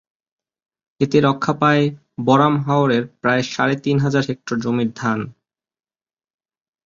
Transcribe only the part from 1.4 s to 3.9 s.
পায় বরাম হাওরের প্রায় সাড়ে